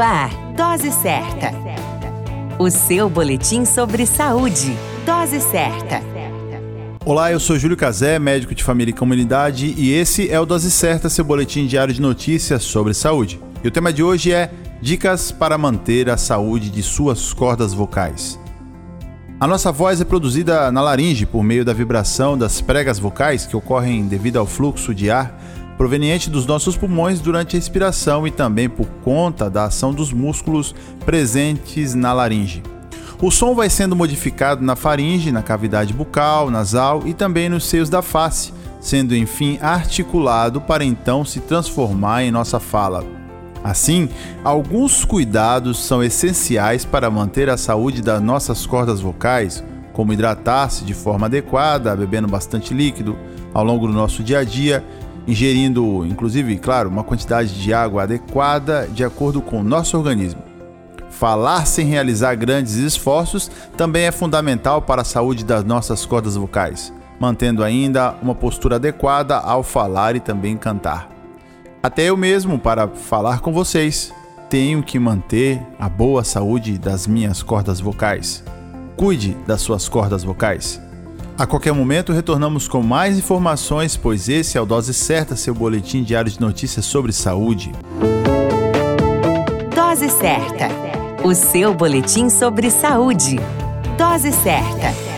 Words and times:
Ar, 0.00 0.30
Dose 0.56 0.90
Certa. 0.90 1.52
O 2.58 2.68
seu 2.70 3.08
boletim 3.08 3.64
sobre 3.64 4.06
saúde. 4.06 4.76
Dose 5.06 5.40
Certa. 5.40 6.02
Olá, 7.04 7.30
eu 7.30 7.38
sou 7.38 7.58
Júlio 7.58 7.76
Cazé, 7.76 8.18
médico 8.18 8.54
de 8.54 8.64
família 8.64 8.90
e 8.90 8.96
comunidade, 8.96 9.72
e 9.76 9.92
esse 9.92 10.30
é 10.30 10.40
o 10.40 10.46
Dose 10.46 10.70
Certa, 10.70 11.08
seu 11.08 11.24
boletim 11.24 11.66
diário 11.66 11.94
de 11.94 12.00
notícias 12.00 12.64
sobre 12.64 12.92
saúde. 12.92 13.40
E 13.62 13.68
o 13.68 13.70
tema 13.70 13.92
de 13.92 14.02
hoje 14.02 14.32
é 14.32 14.50
Dicas 14.80 15.30
para 15.30 15.56
manter 15.56 16.10
a 16.10 16.16
saúde 16.16 16.70
de 16.70 16.82
suas 16.82 17.32
cordas 17.32 17.72
vocais. 17.72 18.38
A 19.38 19.46
nossa 19.46 19.70
voz 19.70 20.00
é 20.00 20.04
produzida 20.04 20.72
na 20.72 20.80
laringe 20.80 21.26
por 21.26 21.42
meio 21.42 21.64
da 21.64 21.72
vibração 21.72 22.36
das 22.36 22.60
pregas 22.60 22.98
vocais 22.98 23.46
que 23.46 23.56
ocorrem 23.56 24.06
devido 24.06 24.38
ao 24.38 24.46
fluxo 24.46 24.94
de 24.94 25.10
ar 25.10 25.38
proveniente 25.76 26.30
dos 26.30 26.46
nossos 26.46 26.76
pulmões 26.76 27.20
durante 27.20 27.56
a 27.56 27.58
expiração 27.58 28.26
e 28.26 28.30
também 28.30 28.68
por 28.68 28.86
conta 29.02 29.50
da 29.50 29.64
ação 29.64 29.92
dos 29.92 30.12
músculos 30.12 30.74
presentes 31.04 31.94
na 31.94 32.12
laringe. 32.12 32.62
O 33.20 33.30
som 33.30 33.54
vai 33.54 33.70
sendo 33.70 33.96
modificado 33.96 34.62
na 34.62 34.76
faringe, 34.76 35.32
na 35.32 35.42
cavidade 35.42 35.92
bucal, 35.92 36.50
nasal 36.50 37.02
e 37.06 37.14
também 37.14 37.48
nos 37.48 37.64
seios 37.64 37.88
da 37.88 38.02
face, 38.02 38.52
sendo 38.80 39.16
enfim 39.16 39.58
articulado 39.60 40.60
para 40.60 40.84
então 40.84 41.24
se 41.24 41.40
transformar 41.40 42.24
em 42.24 42.30
nossa 42.30 42.60
fala. 42.60 43.04
Assim, 43.62 44.10
alguns 44.44 45.06
cuidados 45.06 45.82
são 45.82 46.02
essenciais 46.04 46.84
para 46.84 47.10
manter 47.10 47.48
a 47.48 47.56
saúde 47.56 48.02
das 48.02 48.20
nossas 48.20 48.66
cordas 48.66 49.00
vocais, 49.00 49.64
como 49.94 50.12
hidratar-se 50.12 50.84
de 50.84 50.92
forma 50.92 51.26
adequada, 51.26 51.96
bebendo 51.96 52.28
bastante 52.28 52.74
líquido 52.74 53.16
ao 53.54 53.64
longo 53.64 53.86
do 53.86 53.92
nosso 53.94 54.22
dia 54.22 54.40
a 54.40 54.44
dia 54.44 54.84
ingerindo, 55.26 56.04
inclusive, 56.06 56.56
claro, 56.58 56.88
uma 56.88 57.04
quantidade 57.04 57.54
de 57.60 57.72
água 57.72 58.02
adequada 58.02 58.88
de 58.92 59.04
acordo 59.04 59.40
com 59.40 59.60
o 59.60 59.64
nosso 59.64 59.96
organismo. 59.96 60.42
Falar 61.10 61.66
sem 61.66 61.86
realizar 61.86 62.34
grandes 62.34 62.74
esforços 62.74 63.50
também 63.76 64.04
é 64.04 64.12
fundamental 64.12 64.82
para 64.82 65.02
a 65.02 65.04
saúde 65.04 65.44
das 65.44 65.64
nossas 65.64 66.04
cordas 66.04 66.36
vocais, 66.36 66.92
mantendo 67.20 67.62
ainda 67.62 68.14
uma 68.20 68.34
postura 68.34 68.76
adequada 68.76 69.36
ao 69.36 69.62
falar 69.62 70.16
e 70.16 70.20
também 70.20 70.56
cantar. 70.56 71.08
Até 71.82 72.04
eu 72.04 72.16
mesmo, 72.16 72.58
para 72.58 72.88
falar 72.88 73.40
com 73.40 73.52
vocês, 73.52 74.12
tenho 74.48 74.82
que 74.82 74.98
manter 74.98 75.62
a 75.78 75.88
boa 75.88 76.24
saúde 76.24 76.78
das 76.78 77.06
minhas 77.06 77.42
cordas 77.42 77.80
vocais. 77.80 78.42
Cuide 78.96 79.36
das 79.46 79.60
suas 79.60 79.88
cordas 79.88 80.24
vocais. 80.24 80.80
A 81.36 81.46
qualquer 81.46 81.72
momento 81.72 82.12
retornamos 82.12 82.68
com 82.68 82.80
mais 82.80 83.18
informações, 83.18 83.96
pois 83.96 84.28
esse 84.28 84.56
é 84.56 84.60
o 84.60 84.64
Dose 84.64 84.94
Certa, 84.94 85.34
seu 85.34 85.52
boletim 85.52 86.04
diário 86.04 86.30
de 86.30 86.40
notícias 86.40 86.84
sobre 86.84 87.12
saúde. 87.12 87.72
Dose 89.74 90.08
Certa, 90.10 90.68
o 91.24 91.34
seu 91.34 91.74
boletim 91.74 92.30
sobre 92.30 92.70
saúde. 92.70 93.40
Dose 93.98 94.30
Certa. 94.30 95.13